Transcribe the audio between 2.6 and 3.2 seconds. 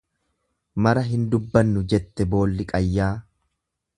qayyaa.